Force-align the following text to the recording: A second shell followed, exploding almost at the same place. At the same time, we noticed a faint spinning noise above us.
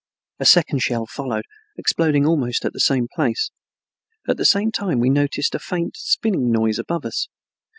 A 0.39 0.45
second 0.45 0.79
shell 0.79 1.05
followed, 1.05 1.45
exploding 1.77 2.25
almost 2.25 2.65
at 2.65 2.73
the 2.73 2.79
same 2.79 3.07
place. 3.15 3.51
At 4.27 4.37
the 4.37 4.45
same 4.45 4.71
time, 4.71 4.99
we 4.99 5.11
noticed 5.11 5.53
a 5.53 5.59
faint 5.59 5.95
spinning 5.95 6.51
noise 6.51 6.79
above 6.79 7.05
us. 7.05 7.27